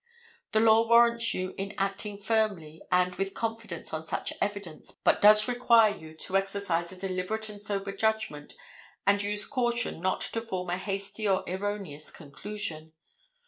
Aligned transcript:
The 0.53 0.59
law 0.59 0.87
warrants 0.87 1.31
you 1.35 1.53
in 1.59 1.75
acting 1.77 2.17
firmly 2.17 2.81
and 2.91 3.13
with 3.17 3.35
confidence 3.35 3.93
on 3.93 4.03
such 4.07 4.33
evidence, 4.41 4.97
but 5.03 5.21
does 5.21 5.47
require 5.47 5.95
you 5.95 6.15
to 6.21 6.37
exercise 6.37 6.91
a 6.91 6.97
deliberate 6.97 7.49
and 7.49 7.61
sober 7.61 7.95
judgment, 7.95 8.55
and 9.05 9.21
use 9.21 9.45
great 9.45 9.51
caution 9.53 10.01
not 10.01 10.21
to 10.21 10.41
form 10.41 10.71
a 10.71 10.77
hasty 10.79 11.27
or 11.27 11.43
erroneous 11.47 12.09
conclusion. 12.09 12.93